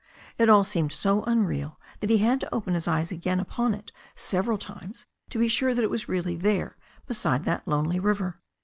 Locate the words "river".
7.99-8.41